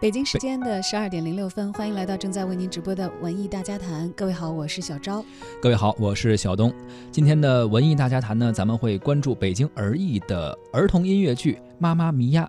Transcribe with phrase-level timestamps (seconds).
[0.00, 4.08] 北京时间的十二点零六分，欢迎来到正在为您直播的文艺大家谈。
[4.12, 5.24] 各位好，我是小昭。
[5.60, 6.72] 各位好，我是小东。
[7.10, 12.48] 今天的文艺大家谈呢，咱们会关注北京儿艺的儿童音乐剧《妈妈咪呀》。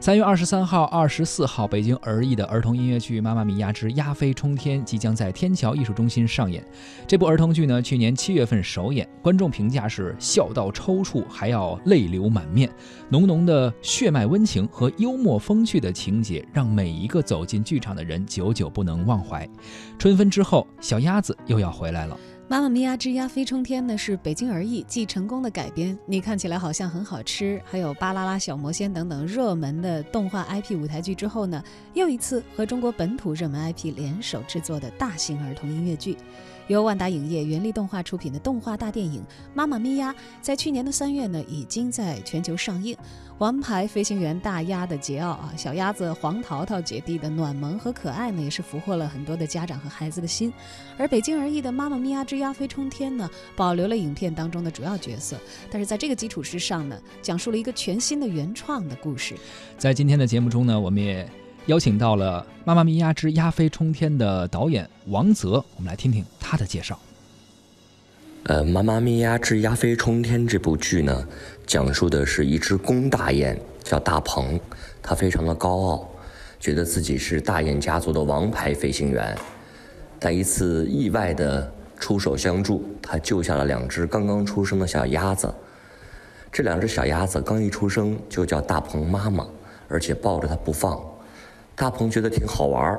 [0.00, 6.64] 三月二十三号、二十四号，北京儿艺的儿童音乐剧《妈妈咪呀之鸭飞冲天》即将在天桥艺术中心上演。
[7.06, 12.70] 这部儿童剧呢，去年七月份首演，观众评价是笑到抽搐，还要泪流满面。
[13.08, 19.48] 浓浓的血脉温情和幽默风趣的情节，让每一个走进剧场的人久久不能忘怀。
[19.98, 22.14] 春分之后，小鸭子又要回来了。
[22.50, 31.62] 《妈妈咪呀之鸭飞冲天》呢是北京儿艺继成功的改编，你看起来好像很好吃，还有巴啦啦小魔仙等等热门的动画 IP 舞台剧之后呢，
[31.92, 36.16] 又一次和中国本土热门 IP 联手制作的大型儿童音乐剧。
[36.68, 39.20] 由万达影业、原力动画出品的动画大电影
[39.54, 42.96] 《妈妈咪呀》在去年的三月呢，已经在全球上映。
[43.38, 50.52] 王牌飞行员大鸭的桀骜啊，小鸭子黄桃桃姐弟的暖萌和可爱呢，也是俘获了很多的家长和孩子的心。
[50.98, 55.38] 而北京而艺的《妈妈咪呀之鸭飞冲天》呢，保留了影片当中的主要角色，
[55.70, 59.34] 但是在这个基础之上呢，讲述了一个全新的原创的故事。
[59.78, 61.26] 在今天的节目中呢，我们也。
[61.66, 66.98] 邀请到了《妈妈咪呀之鸭飞冲天》的导演王泽，我们来听听他的介绍。
[68.44, 71.28] 呃，《妈妈咪呀之鸭飞冲天》这部剧呢，
[71.66, 74.58] 讲述的是一只公大雁，叫大鹏，
[75.02, 76.08] 他非常的高傲，
[76.58, 79.36] 觉得自己是大雁家族的王牌飞行员。
[80.18, 85.52] 在一次意外的出手相助，他救下了两只刚刚出生的小鸭子。
[86.50, 89.46] 这两只小鸭子刚一出生就叫大鹏妈妈，
[89.86, 90.98] 而且抱着它不放。
[91.76, 92.98] 大鹏觉得挺好玩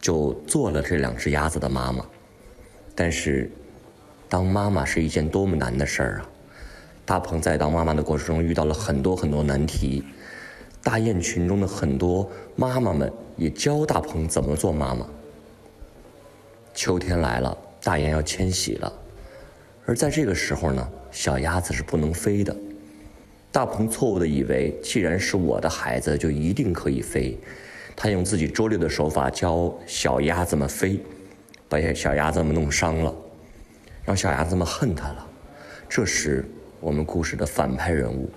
[0.00, 2.04] 就做了这两只鸭子的妈妈。
[2.94, 3.50] 但是，
[4.28, 6.28] 当妈妈是一件多么难的事儿啊！
[7.04, 10.04] 大鹏在当妈妈的过程中遇到了很多很多难题。
[10.82, 15.06] 大雁群中的很多妈妈们也教大鹏怎么做妈妈。
[16.74, 18.92] 秋天来了，大雁要迁徙了，
[19.86, 22.56] 而在这个时候呢，小鸭子是不能飞的。
[23.50, 27.38] 大鹏错误的以为，既然是我的孩子，就一定可以飞。
[27.94, 30.98] 他用自己拙劣的手法教小鸭子们飞，
[31.72, 33.14] 把小鸭子们弄伤了，
[34.04, 35.26] 让小鸭子们恨他了。
[35.88, 36.44] 这时，
[36.80, 38.30] 我们故事的反派人物，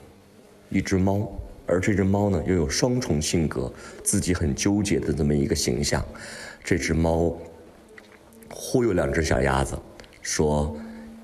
[0.70, 1.30] 一只猫，
[1.68, 3.70] 而这只猫呢，又有双重性格，
[4.06, 6.02] 自己很纠结的这么一个形象。
[6.64, 7.36] 这只猫
[8.50, 9.78] 忽悠两只小鸭子，
[10.22, 10.74] 说：“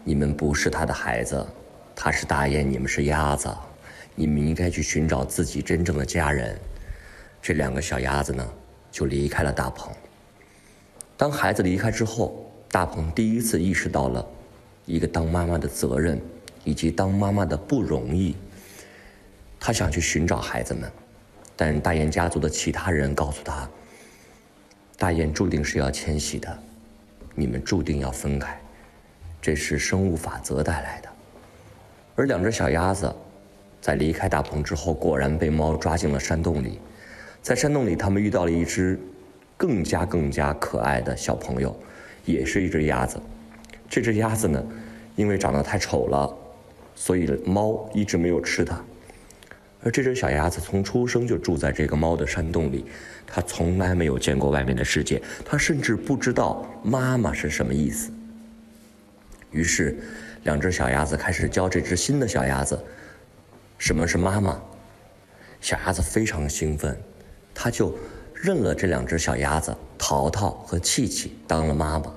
[0.03, 1.47] 你们不是他的孩子，
[1.95, 3.49] 他是大雁，你们是鸭子，
[4.16, 6.59] 你们应该去寻找自己真正的家人。”
[7.41, 8.45] 这两个小鸭子呢，
[8.91, 9.93] 就离开了大棚。
[11.22, 14.28] 当孩子离开之后，大鹏第一次意识到了
[14.88, 16.20] 一个当妈妈的责任，
[16.64, 18.36] 以及当妈妈的不容易。
[19.59, 20.92] 他想去寻找孩子们，
[21.56, 23.70] 但大雁家族的其他人告诉他
[24.98, 26.58] ：“大雁注定是要迁徙的，
[27.36, 28.59] 你们注定要分开，
[29.40, 31.09] 这是生物法则带来的。”
[32.18, 33.16] 而两只小鸭子
[33.80, 36.80] 在离开大鹏之后，果然被猫抓进了山洞里。
[37.44, 39.00] 在山洞里，他们遇到了一只
[39.61, 41.79] 更加更加可爱的小朋友，
[42.25, 43.22] 也是一只鸭子。
[43.88, 44.63] 这只鸭子呢，
[45.16, 46.35] 因为长得太丑了，
[46.95, 48.83] 所以猫一直没有吃它。
[49.83, 52.85] 而这只小鸭子从出生就住在这个猫的山洞里，
[53.27, 58.11] 它从来没有见过外面的世界，它甚至不知道妈妈是什么意思。
[59.51, 59.95] 于是，
[60.41, 62.83] 两只小鸭子开始教这只新的小鸭子
[63.78, 64.59] 什么是妈妈。
[65.59, 66.99] 小鸭子非常兴奋。
[67.53, 67.95] 它就
[68.41, 72.12] 认了这两只小鸭子淘淘和气气当了妈妈，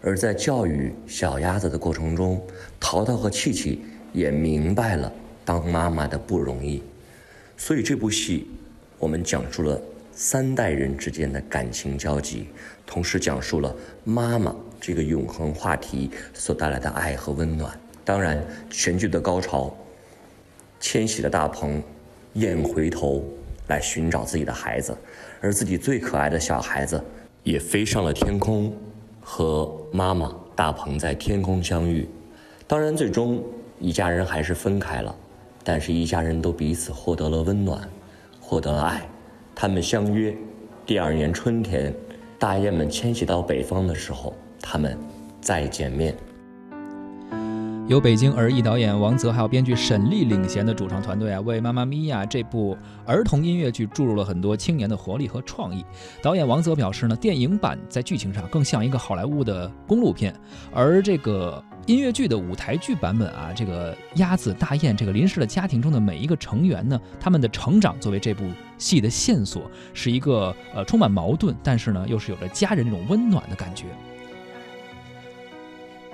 [0.00, 2.40] 而在教育小鸭子的过程中，
[2.78, 5.12] 淘淘和气气也明白了
[5.44, 6.80] 当妈妈的不容易，
[7.56, 8.48] 所以这部戏
[8.96, 9.80] 我们讲述了
[10.12, 12.46] 三代人之间的感情交集，
[12.86, 13.74] 同时讲述了
[14.04, 17.76] 妈妈这个永恒话题所带来的爱和温暖。
[18.04, 19.76] 当然，全剧的高潮，
[20.78, 21.82] 迁徙的大鹏，
[22.34, 23.24] 雁回头。
[23.68, 24.96] 来寻找自己的孩子，
[25.40, 27.02] 而自己最可爱的小孩子
[27.42, 28.72] 也飞上了天空，
[29.20, 32.08] 和妈妈大鹏在天空相遇。
[32.66, 33.42] 当然，最终
[33.78, 35.14] 一家人还是分开了，
[35.62, 37.88] 但是一家人都彼此获得了温暖，
[38.40, 39.08] 获得了爱。
[39.54, 40.36] 他们相约，
[40.84, 41.94] 第二年春天，
[42.38, 44.98] 大雁们迁徙到北方的时候，他们
[45.40, 46.14] 再见面。
[47.88, 55.84] 由北京儿艺导演王泽还有编剧沈丽领衔的主创团队啊，为《妈妈咪呀》这部儿童音乐剧注入了很多青年的活力和创意。
[56.20, 60.34] 导演王泽表示呢，电影版在剧情上更像一个好莱坞的公路片，
[60.74, 68.44] 而这个音乐剧的舞台剧版本啊，这个鸭子大雁这个临时的家庭中的每一个成员呢，他们的成长作为这部
[68.78, 73.84] 戏的线索是一个呃充满矛盾，但是呢又是有着家人那种温暖的感觉。《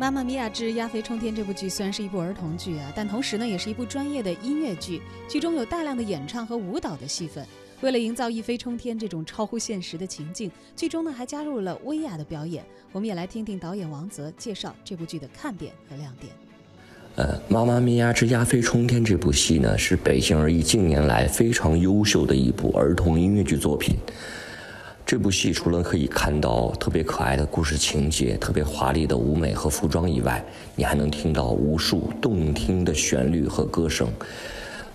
[0.03, 7.47] 妈妈咪呀之亚飞冲天》这部剧虽然是一部儿童剧啊，但同时呢也是一部专业的音乐剧，剧中有大量的演唱和舞蹈的戏份。
[7.83, 12.65] 为了营造一飞冲天这种超乎现实的情境，剧中呢还加入了威亚的表演。
[12.91, 16.33] 我们也来听听导演王泽介绍这部剧的看点和亮点。
[17.15, 23.95] 呃，《妈妈咪呀之亚飞冲天》这部戏呢，是北京而艺近年来非常优秀的一部儿童音乐剧作品。
[25.13, 30.43] 这部戏除了可以看到特别可爱的故事情节、特别华丽的舞美和服装以外，
[30.75, 34.09] 你还能听到无数动听的旋律和歌声。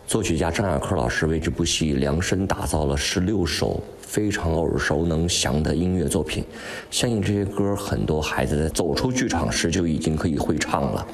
[0.07, 6.43] 作曲家张亚科老师为这部戏量身打造了十六首非常耳熟能详的音乐作品，
[6.89, 11.07] 相信这些歌很多孩子在走出剧场时就已经可以会唱了。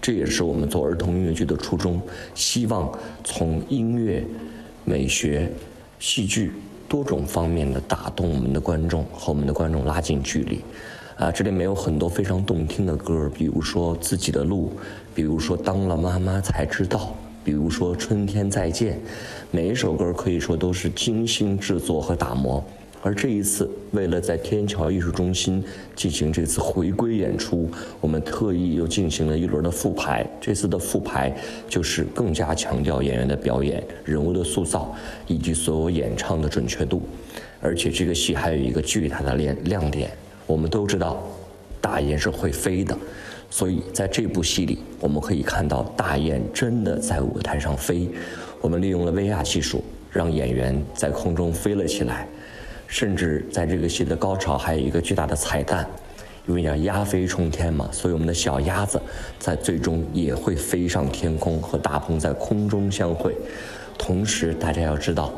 [0.00, 2.00] 这也是我们做儿童音乐剧的初衷，
[2.36, 2.88] 希望
[3.24, 4.24] 从音乐、
[4.84, 5.52] 美学、
[5.98, 6.52] 戏剧。
[6.88, 10.60] 多种方面的打动我们的观众，和我们的观众拉近距离。
[11.16, 14.66] 啊，这里面有很多非常动听的歌，比如说《自己的路》，
[15.14, 16.98] 比如说《当了妈妈才知道》，
[17.44, 18.94] 比如说《春天再见》。
[19.52, 22.64] 每一首歌可以说都是精心制作和打磨。
[23.04, 25.62] 而这一次，为了在天桥艺术中心
[25.94, 27.70] 进行这次回归演出，
[28.00, 30.26] 我们特意又进行了一轮的复排。
[30.40, 31.30] 这次的复排
[31.68, 34.96] 就是更加强调演员的表演、人物的塑造
[35.26, 37.02] 以及所有演唱的准确度。
[37.60, 40.10] 而且这个戏还有一个巨大的亮亮点，
[40.46, 41.22] 我们都知道，
[41.82, 42.96] 大雁是会飞的，
[43.50, 48.08] 所以在这部戏里，我们可以看到大雁真的在舞台上飞。
[48.62, 52.26] 我们利用了 VR 技术，让演员在空中飞了起来。
[52.86, 55.88] 甚至在这个戏的高潮还有一个巨大的彩蛋，
[56.46, 59.00] 因为要鸭飞冲天嘛，所以我们的小鸭子
[59.38, 63.34] 在最终也会飞上天空，和大鹏在空中相会。
[63.96, 65.32] 同时，大家要知道，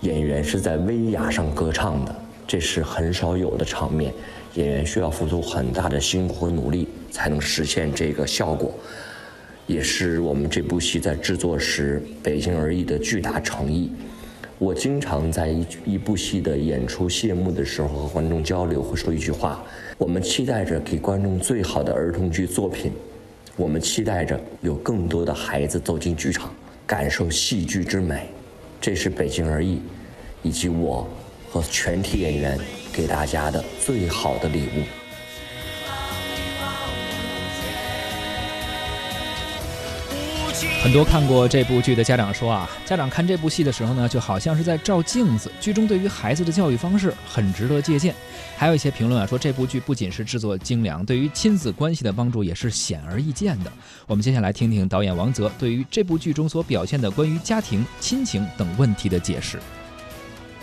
[0.00, 2.14] 演员是在威亚上歌唱的，
[2.46, 4.12] 这是很少有的场面，
[4.54, 8.74] 演员需要付出很大的辛苦和努力才能实现这个效果，
[9.66, 13.90] 也是我们这部戏在制作时北京而艺的巨大诚意。
[14.58, 19.62] 我经常在一一部戏的演出谢幕的时候和观众交流，会说一句话：
[19.98, 22.90] 我们期待着给观众最好的儿童剧作品，
[23.54, 26.50] 我们期待着有更多的孩子走进剧场，
[26.86, 28.28] 感受戏剧之美。
[28.80, 29.78] 这是北京而艺，
[30.42, 31.06] 以及我
[31.50, 32.58] 和全体演员
[32.90, 35.05] 给大家的最好的礼物。
[40.86, 45.50] 很多看过这部剧的家长说啊，家长看这部戏的时候呢，就好像是在照镜子。
[45.60, 48.14] 剧中对于孩子的教育方式很值得借鉴。
[48.56, 53.72] 还有一些评论啊说，这部剧不仅是制作精良，对于亲子关系的帮助也是显而易见的。
[54.06, 59.58] 我们接下来听听导演王泽对于这部剧中所表现的关于家庭、亲情等问题的解释。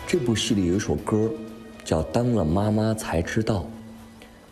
[0.08, 1.30] 这部戏里有一首歌，
[1.84, 3.68] 叫《当了妈妈才知道》，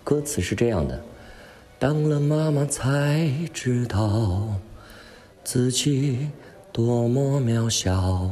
[0.03, 1.01] 歌词是这样的：
[1.79, 4.50] 当了妈妈才知道。
[5.43, 6.29] 自己
[6.71, 8.29] 多么渺小。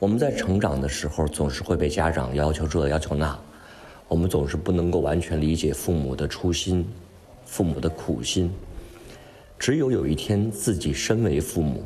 [0.00, 3.38] 我们在成长的时候，总是会被家长要求这要求那，
[4.08, 6.84] 我们总是不能够完全理解父母的初心，
[7.44, 8.52] 父母的苦心。
[9.56, 11.84] 只有有一天自己身为父母，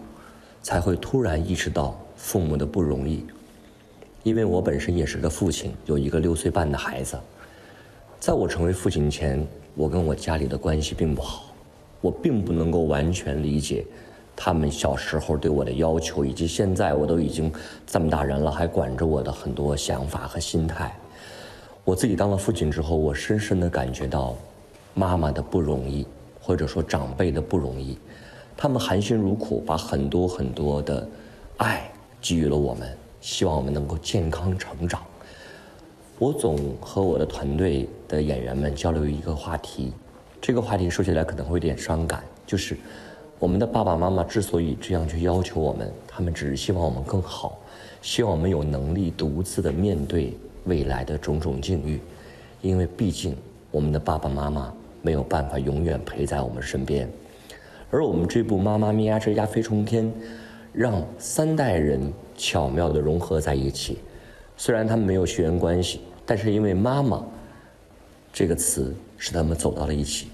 [0.63, 3.25] 才会突然意识到父母的不容易。
[4.22, 7.19] 因为我本身也是个父亲，有一个六岁半的孩子。
[8.19, 11.52] 在我成为父亲前，我跟我家里的关系并不好。
[12.03, 13.82] 我并不能够完全理解
[14.37, 17.51] 他们小时候对我的要求，以及现在我都已经
[17.87, 20.94] 这么大人了还管着我的很多想法和心态。
[21.85, 24.35] 我自己当了父亲之后，我深深的感觉到
[24.94, 26.06] 妈妈的不容易，
[26.41, 27.99] 或者说长辈的不容易。
[28.56, 31.09] 他们含辛茹苦，把很多很多的
[31.56, 31.91] 爱
[32.21, 32.89] 给予了我们，
[33.21, 35.03] 希望我们能够健康成长。
[36.19, 39.93] 我总和我的团队的演员们交流一个话题。
[40.43, 42.77] 这个话题说起来可能会有点伤感，就是
[43.39, 47.56] 我们的爸爸妈妈之所以这样去要求我们，他们只是希望我们更好，
[48.03, 52.01] 希望我们有能力独自的面对未来的种种境遇，
[52.61, 53.37] 因为毕竟
[53.70, 57.08] 我们的爸爸妈妈没有办法永远陪在我们身边，
[57.93, 60.06] 而我们这部《妈妈咪呀之鸭飞冲天》，
[60.72, 64.01] 让三代人巧妙的融合在一起，
[64.56, 67.25] 虽然他们没有血缘关系，但是因为妈妈
[68.32, 68.93] 这个词。
[69.22, 70.32] 使他们走到了一起，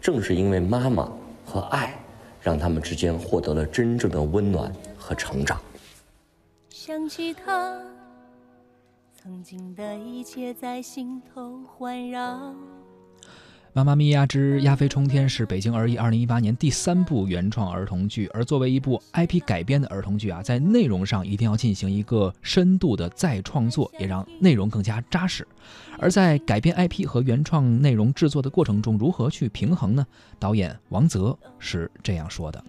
[0.00, 1.06] 正是因为妈妈
[1.44, 1.94] 和爱，
[2.40, 5.60] 让他们之间获得了真正的温暖和成长。
[6.70, 7.78] 想起他，
[9.14, 12.38] 曾经的一切在心头环绕。
[13.74, 25.46] 《妈妈咪呀之鸭飞冲天》是北京儿艺二零一八年第三部原创儿童剧，而作为一部 IP 改编的儿童剧啊，在内容上一定要进行一个深度的再创作，也让内容更加扎实。
[25.98, 30.06] 而在改编 IP 和原创内容制作的过程中，如何去平衡呢？
[30.38, 32.62] 导演王泽是这样说的：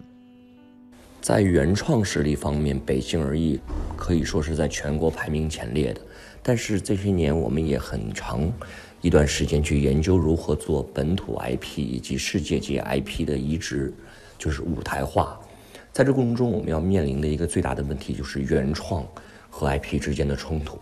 [1.20, 3.60] 在原创实力方面，北京儿艺
[3.94, 6.00] 可以说是在全国排名前列的。
[6.46, 8.50] 但是这些年，我们也很长。
[9.04, 13.92] 一段时间去研究如何做本土 IP 以及世界级 IP 的移植，
[14.38, 15.38] 就是舞台化。
[15.92, 19.06] 在这过程中，我们要面临的一个最大的问题就是原创
[19.50, 20.78] 和 IP 之间的冲突。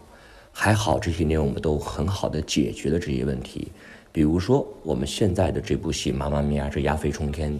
[0.53, 3.73] 还好这些年我们都很好的解决了这些问题。
[4.13, 7.53] 比如说我们现在的这部戏《妈妈咪呀这鸭飞冲天》，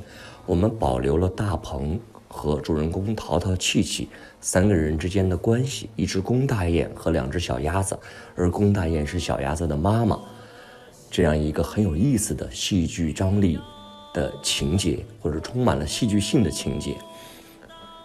[0.47, 4.09] 我们保留了大鹏和主人公淘淘、气气
[4.41, 7.99] 三个人之间的关系，一只公大雁和两只小鸭子，
[8.37, 10.21] 而公大雁是小鸭子的妈妈。
[11.13, 13.59] 这样一个很有意思的戏剧张力
[14.15, 16.97] 的情节，或者充满了戏剧性的情节，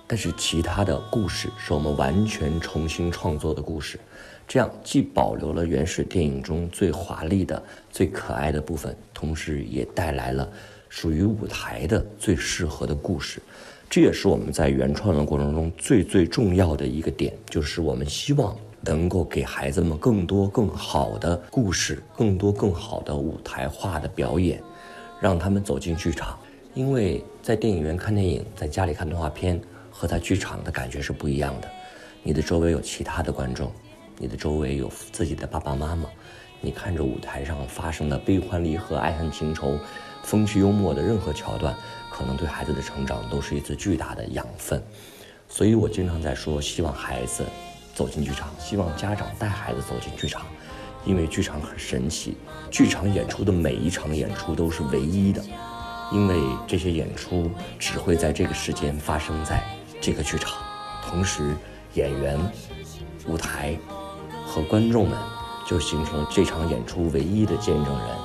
[0.06, 3.98] 但是其他的故事是我们完全重新创作的故事，
[4.46, 10.46] 这样既保留了原始电影中最华丽的、最可爱的部分，同时也带来了
[10.90, 13.42] 属于舞台的最适合的故事。
[13.90, 18.54] 这也是我们在原创的过程中最最重要的一个点，就是我们希望。
[18.88, 24.63] 能够给孩子们更多更好的故事，更多更好的舞台化的表演，
[25.20, 26.38] 让他们走进剧场。
[26.74, 29.60] 因为在电影院看电影，在家里看动画片，
[29.91, 31.70] 和在剧场的感觉是不一样的。
[32.24, 33.72] 你的周围有其他的观众，
[34.17, 36.08] 你的周围有自己的爸爸妈妈，
[36.62, 39.77] 你看着舞台上发生的悲欢离合、爱恨情仇、
[40.24, 41.75] 风趣幽默的任何桥段，
[42.12, 44.82] 可能对孩子的成长都是一次巨大的养分。
[45.50, 47.44] 所以我经常在说，希望孩子。
[47.98, 50.46] 走进剧场，希望家长带孩子走进剧场，
[51.04, 52.38] 因为剧场很神奇。
[52.70, 55.44] 剧场演出的每一场演出都是唯一的，
[56.12, 57.50] 因为这些演出
[57.80, 59.63] 只会在这个时间发生在
[60.00, 60.54] 这个剧场。
[61.10, 61.58] 同时，
[61.96, 62.39] 演员、
[63.25, 63.75] 舞台
[64.46, 65.18] 和观众们
[65.66, 68.18] 就形成了这场演出唯一的见证人。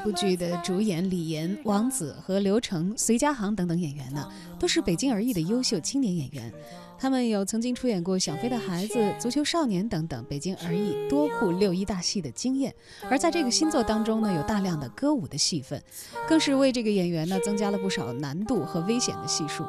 [0.00, 4.26] 这部剧的主演李岩、王子和刘成、隋家航等等演员呢，
[4.58, 6.50] 都是北京儿艺的优秀青年演员。
[6.98, 12.74] 他们有曾经出演过《想飞的孩子》《足球少年》等等北京儿艺多部六一大戏的经验。
[13.10, 15.82] 而在这个新作当中呢，有大量的歌舞的戏份，
[16.26, 19.66] 更是为这个演员呢增加了不少难度和危险的系数。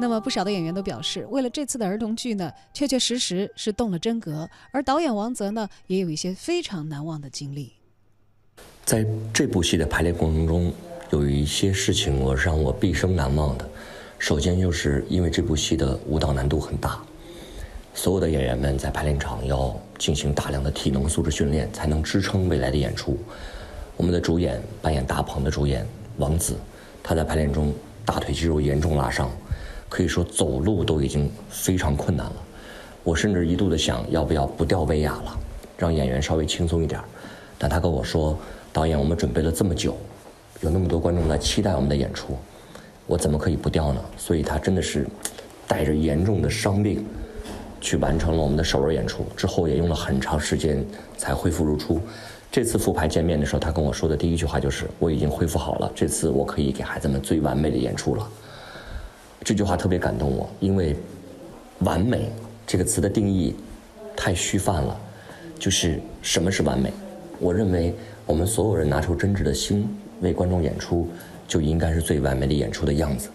[0.00, 4.50] 那么不少的演员都表示，为了这次的儿童剧呢，确确实实是动了真格。
[4.72, 7.77] 而导演王泽呢，也有一些非常难忘的经历。
[8.88, 9.04] 在
[9.34, 10.72] 这部戏的排练过程中，
[11.10, 13.68] 有一些事情我让我毕生难忘的。
[14.18, 16.98] 首先就是因为这部戏的舞蹈难度很大，
[17.92, 23.18] 所有的演员们在排练场要进行大量的体能素质训练，才能支撑未来的演出。
[23.94, 26.54] 我们的主演扮演大鹏的主演王子，
[27.02, 27.74] 他在排练中
[28.06, 29.30] 大腿肌肉严重拉伤，
[29.90, 32.36] 可以说走路都已经非常困难了。
[33.04, 35.38] 我甚至一度的想要不要不吊威亚了，
[35.76, 37.04] 让演员稍微轻松一点儿，
[37.58, 38.38] 但他跟我说。
[38.70, 39.96] 导演，我们准备了这么久，
[40.60, 42.36] 有那么多观众在期待我们的演出，
[43.06, 44.04] 我怎么可以不掉呢？
[44.16, 45.04] 所以他真的是
[45.66, 47.04] 带着严重的伤病
[47.80, 50.84] 去完成了我们的首轮演出，之后也用了很长时间
[51.16, 51.98] 才恢复如初。
[52.52, 58.28] 这次复排见面的时候，他跟我说的第一句话就是：“我已经恢复好了，这次我可以给孩子们最完美的演出了。”
[59.42, 60.94] 这句话特别感动我，因为
[61.80, 62.30] “完美”
[62.66, 63.56] 这个词的定义
[64.14, 65.00] 太虚泛了，
[65.58, 66.92] 就是什么是完美？
[67.38, 67.94] 我认为。
[68.28, 69.88] 我们所有人拿出真挚的心
[70.20, 71.08] 为观众演出，
[71.46, 73.30] 就应该是最完美的演出的样子。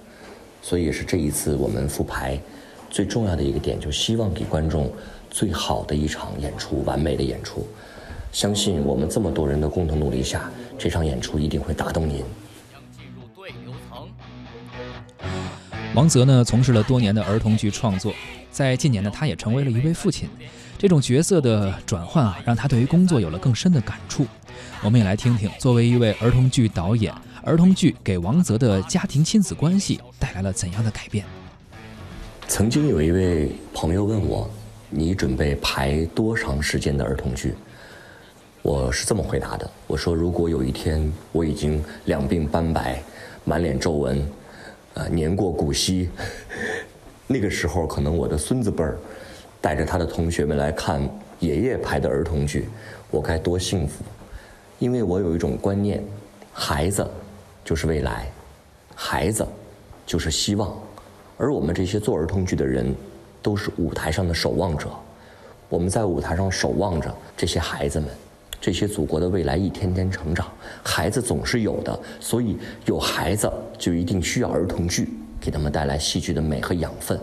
[0.62, 2.39] 所以是这一次我们复排
[2.91, 4.93] 最重要的一个点，就希望给观众
[5.31, 7.65] 最好的一场演出，完美的演出。
[8.31, 12.24] 相信我们这么多人的共同努力下，这场演出一定会打动您。
[15.95, 18.13] 王泽呢，从事了多年的儿童剧创作，
[18.51, 20.29] 在近年呢，他也成为了一位父亲。
[20.83, 24.27] 这种角色的转换啊，让他对于工作有了更深的感触。
[24.83, 31.23] 我们也来听听，作为一位儿童剧导演，儿童剧给王泽的家庭亲子关系带来了怎样的改变？
[32.49, 34.51] 曾经有一位朋友问我
[34.91, 37.55] ：“你准备排多长时间的儿童剧？”
[38.61, 43.01] 我是这么回答的：“我说，如果有一天我已经两鬓斑白、
[43.45, 44.29] 满脸皱纹，
[44.95, 46.09] 呃，年过古稀，
[47.25, 48.99] 那个时候可能我的孙子辈儿。”
[49.63, 51.01] 带着他的同学们来看
[51.39, 52.67] 爷爷拍的儿童剧，
[53.10, 54.03] 我该多幸福！
[54.77, 56.03] 因为我有一种观念，
[56.51, 57.10] 孩子
[57.63, 58.29] 就是未来，
[58.93, 59.48] 孩子
[60.05, 60.77] 就是希望，
[61.38, 62.93] 而我们这些做儿童剧的人
[63.41, 64.89] 都是舞台上的守望者。
[65.70, 68.10] 我们在舞台上守望着这些孩子们，
[68.60, 70.46] 这些祖国的未来一天天成长。
[70.84, 75.08] 孩子总是有的，所以有孩子就一定需要儿童剧，
[75.39, 77.17] 给他们带来戏剧的美和养分。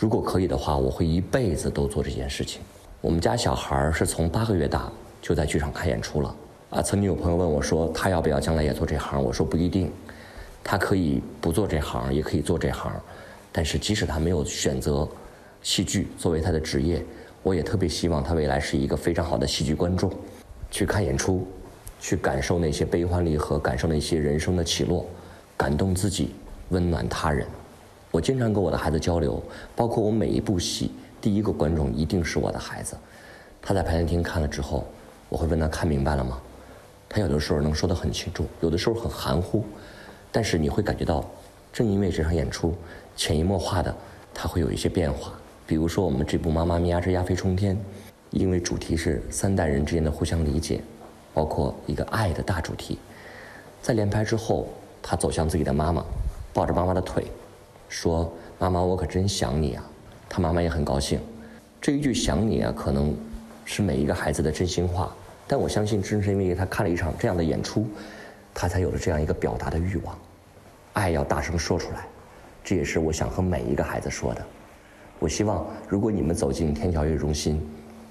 [0.00, 2.62] 如果可以的话，我会一辈子都做这件事情。
[3.02, 4.90] 我们家小孩是从八个月大
[5.20, 6.34] 就在剧场看演出了
[6.70, 6.80] 啊。
[6.80, 9.22] 曾经有朋友问我说，他要不要将来也做这行？
[9.22, 9.92] 我说不一定，
[10.64, 12.90] 他可以不做这行，也可以做这行。
[13.52, 15.06] 但是即使他没有选择
[15.60, 17.04] 戏剧作为他的职业，
[17.42, 20.10] 我也特别希望他未来是一个非常好的戏剧观众，
[20.70, 21.46] 去看演出，
[22.00, 25.04] 去感受那些悲欢离合，感受那些人生的起落，
[25.58, 26.30] 感动自己，
[26.70, 27.46] 温暖他人。
[28.10, 29.40] 我经常跟我的孩子交流，
[29.76, 30.90] 包括我每一部戏，
[31.20, 32.96] 第一个观众一定是我的孩子。
[33.62, 34.84] 他在排练厅看了之后，
[35.28, 36.40] 我会问他看明白了吗？
[37.08, 39.64] 他有的时候能说得很清楚，有的时候很含糊，
[40.32, 41.24] 但是你会感觉到，
[41.72, 42.74] 正因为这场演出，
[43.14, 43.94] 潜移默化的
[44.34, 45.32] 他会有一些变化。
[45.66, 47.76] 比如说我们这部《妈妈咪呀之鸭飞冲天》，
[48.30, 50.80] 因为主题是三代人之间的互相理解，
[51.32, 52.98] 包括一个爱的大主题，
[53.80, 54.66] 在连拍之后，
[55.00, 56.04] 他走向自己的妈妈，
[56.52, 57.24] 抱着妈妈的腿。
[57.90, 59.84] 说：“妈妈，我可真想你啊！”
[60.30, 61.20] 他妈妈也很高兴。
[61.80, 63.14] 这一句“想你啊”，可能
[63.64, 65.12] 是每一个孩子的真心话。
[65.48, 67.84] 但我相信，正是因为他看了一场这样的演出，
[68.54, 70.16] 他才有了这样一个表达的欲望。
[70.92, 72.06] 爱要大声说出来，
[72.62, 74.46] 这也是我想和每一个孩子说的。
[75.18, 77.60] 我希望，如果你们走进天桥艺术中心，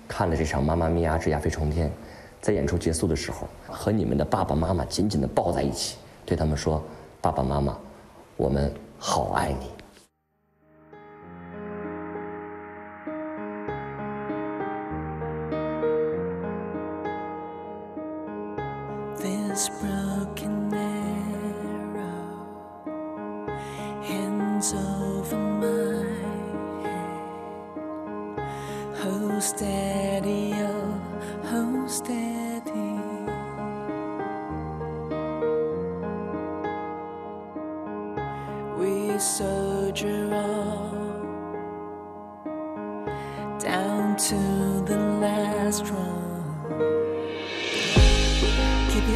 [0.09, 1.88] 看了这场《妈妈咪呀之亚飞冲天》，
[2.41, 5.95] 在演出结束的时候，和你们的爸爸妈妈紧紧地抱在一起，
[6.25, 6.83] 对他们说
[7.21, 7.77] ：“爸爸妈妈，
[8.36, 9.67] 我们。”好爱你。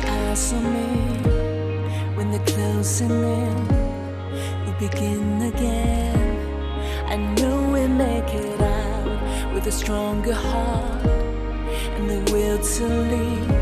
[0.02, 0.96] Eyes on me
[2.16, 3.68] when they're closing in.
[4.66, 6.24] We begin again.
[7.08, 11.06] I know we'll make it out with a stronger heart
[11.96, 13.54] and the will to leave.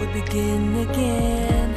[0.00, 1.70] We begin again.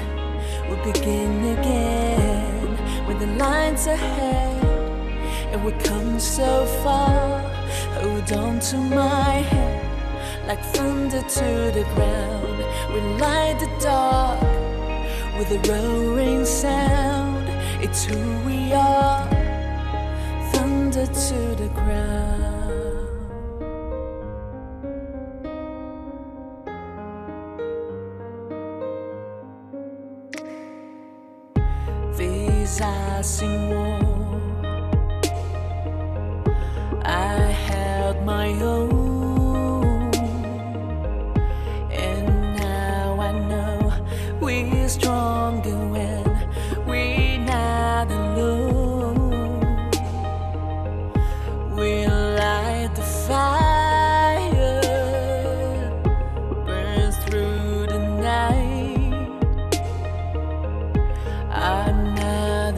[0.70, 4.64] We begin again when the lines ahead
[5.54, 7.40] and we come so far.
[8.02, 9.82] Hold on to my hand
[10.48, 12.61] like thunder to the ground.
[12.94, 14.42] We light the dark
[15.38, 17.48] with a roaring sound.
[17.82, 19.28] It's who we are.
[20.52, 22.52] Thunder to the ground.
[32.18, 33.81] These eyes sing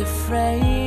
[0.04, 0.83] afraid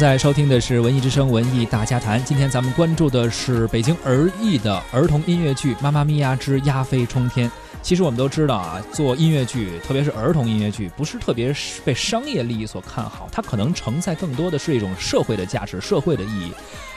[0.00, 7.46] 在收听的是《文艺之声·文艺大家谈》，今天咱们关注的是北京儿艺的儿童音乐剧《妈妈咪呀之鸭飞冲天》。
[7.82, 16.50] 其实我们都知道啊，做音乐剧，特别是儿童音乐剧，不是特别被商业利益所看好，它可能承载更多的是一种社会的价值、社会的意义。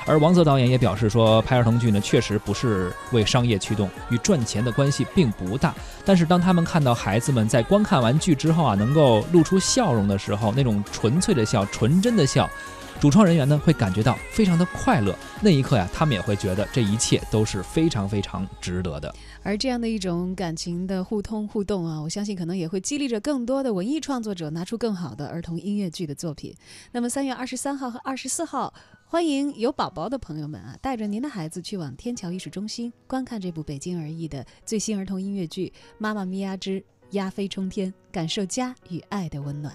[0.06, 5.76] 而王泽导演也表示说，拍儿童剧呢，确实不是为商业驱动，与赚钱的关系并不大。
[6.06, 12.50] 但是当他们看到孩子们在观看完剧之后啊，能够露出笑容的时候，那种纯粹的笑、纯真的笑。
[13.00, 19.14] 主创人员呢会感觉到非常的快乐，那一刻呀，他们也会觉得这一切都是非常非常值得的。
[19.42, 26.56] 而这样的一种感情的互通互动啊，我相信可能也会激励着更多的文艺创作者拿出更好的儿童音乐剧的作品。
[26.94, 28.74] 那么三月二十三号和二十四号，
[29.06, 39.74] 欢迎有宝宝的朋友们啊，带着您的孩子去往天桥艺术中心观看这部北京儿艺的最新儿童音乐剧《妈妈咪呀之鸭飞冲天》，感受家与爱的温暖。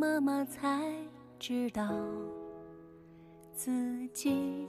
[0.00, 0.90] 妈妈才
[1.38, 1.86] 知道
[3.52, 4.66] 自己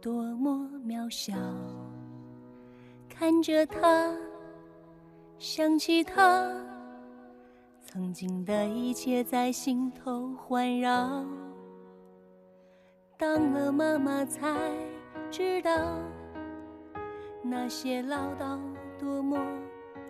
[0.00, 1.36] 多么渺小，
[3.08, 4.12] 看着他，
[5.38, 6.52] 想起他，
[7.80, 11.24] 曾经的一切在心头环绕。
[13.16, 14.52] 当了妈妈才
[15.30, 15.96] 知道
[17.40, 18.58] 那些唠叨
[18.98, 19.38] 多么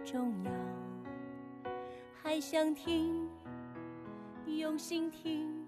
[0.02, 1.70] 重要，
[2.22, 3.28] 还想听。
[4.46, 5.65] 用心听。